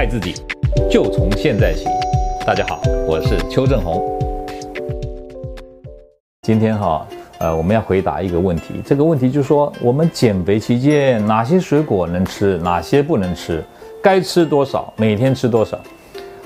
[0.00, 0.34] 爱自己，
[0.90, 1.84] 就从现在起。
[2.46, 4.18] 大家好，我是邱正红。
[6.40, 7.06] 今天哈，
[7.38, 8.80] 呃，我们要回答一个问题。
[8.82, 13.62] 这个问题就是说，我们减肥期间哪些水果能吃，哪些不能吃，
[14.02, 15.78] 该吃多少，每天吃多少。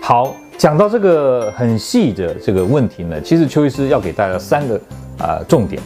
[0.00, 4.76] 好，讲到这个很细的这个问题呢，其实邱医师要给大家三个
[5.18, 5.78] 啊、呃、重点。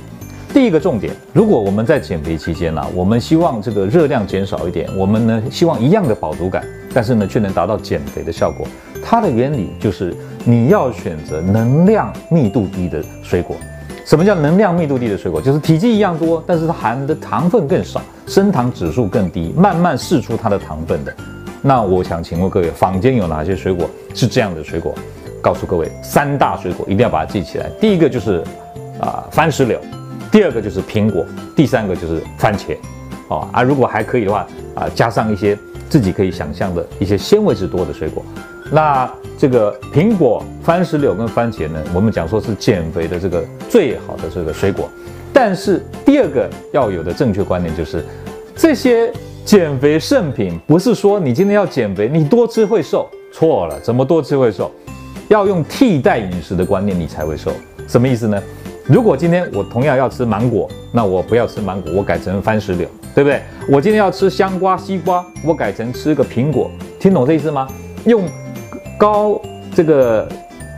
[0.57, 6.65] 第一个重点，如果我们在减肥期间呢、我们希望这个热量减少一点，我们呢希望一样的饱足感，
[6.95, 8.67] 但是呢却能达到减肥的效果。
[9.05, 10.17] 它的原理就是
[10.47, 13.55] 你要选择能量密度低的水果。
[14.07, 15.43] 什么叫能量密度低的水果？
[15.43, 21.15] 就是体积一样多，但是它含的糖分更少，升糖指数更低，慢慢释出它的糖分的。
[21.61, 24.95] 那我想请问各位，坊间有哪些水果是这样的水果？
[25.43, 27.69] 告诉各位，三大水果一定要把它记起来。
[27.79, 28.43] 第一个就是
[28.99, 29.79] 啊、番石榴。
[30.37, 31.25] 第二个就是苹果，
[31.57, 32.77] 第三个就是番茄，
[33.29, 38.23] 哦啊，如果还可以的话啊，加上一些自己可以想象的一些纤维质多的水果。
[38.71, 44.91] 那这个苹果、番石榴跟番茄呢，我们讲说是减肥的这个最好的这个水果。
[45.33, 48.05] 但是第二个要有的正确观念就是，
[48.55, 49.11] 这些
[49.43, 54.71] 减肥圣品不是说你今天要减肥，你多吃会瘦，错了，怎么多吃会瘦？
[55.29, 57.51] 要用替代饮食的观念，你才会瘦。
[57.89, 58.43] 什么意思呢？
[58.89, 63.43] 如果今天我同样要吃芒果，那我不要吃芒果，我改成番石榴，对不对？
[63.69, 66.71] 我今天要吃香瓜、西瓜，我改成吃个苹果，
[67.01, 67.67] 听懂这意思吗？
[68.05, 68.23] 用
[68.97, 69.41] 高
[69.75, 70.29] 这个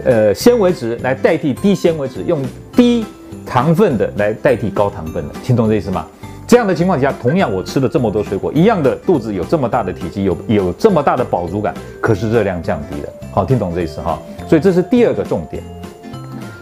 [0.06, 2.40] 呃纤维质来代替低纤维质，用
[2.74, 3.04] 低
[3.44, 6.06] 糖分的来代替高糖分的，听懂这意思吗？
[6.46, 13.08] 这样的情况下，同样我吃了这么多水果，一样的肚子有这么大的体积，有有这么大的饱足感，可是热量降低了。
[13.32, 14.18] 好，听懂这意思哈？
[14.48, 15.62] 所以这是第二个重点。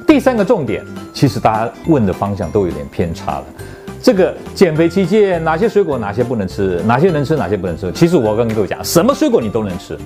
[0.04, 0.84] 第三个重点，
[1.16, 3.44] 其实大家问的方向都有点偏差了。
[4.02, 7.90] 这个减肥期间，哪些水果哪些不能吃，哪些能吃哪些不能吃？
[7.92, 9.96] 其实我跟各位讲，什么水果你都能吃，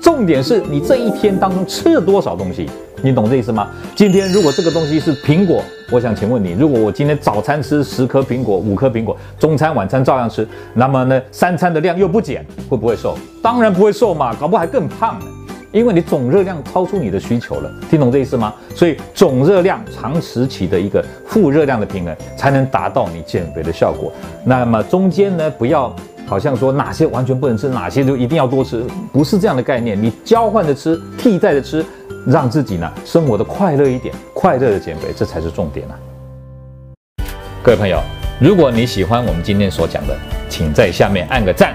[0.00, 2.66] 重点是你这一天当中吃了多少东西，
[3.02, 3.68] 你懂这意思吗？
[3.94, 13.18] 今天如果这个东西是苹果，我想请问你，如果我今天早餐吃十颗苹果，五颗苹果，中餐晚餐照样吃，那么呢，三餐的量又不减，会不会瘦？
[13.42, 15.26] 当然不会瘦嘛，搞不好还更胖呢。
[15.74, 18.54] 因为你总热量超出你的需求了，听懂这意思吗？
[18.76, 24.12] 所以总热量长时期的一个负热量的平衡，才能达到你减肥的效果。
[24.44, 25.92] 那么中间呢，不要
[26.26, 30.00] 好像说哪些完全不能吃，哪些就一定要多吃，不是这样的概念。
[30.00, 31.84] 你交换着吃，替代着吃，
[32.24, 35.98] 让自己呢生活的快乐一点，快乐的减肥，这才是重点啊。
[37.64, 37.98] 各位朋友，
[38.40, 40.16] 如果你喜欢我们今天所讲的，
[40.48, 41.74] 请在下面按个赞。